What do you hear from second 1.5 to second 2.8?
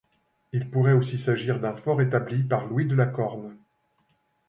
d'un fort établi par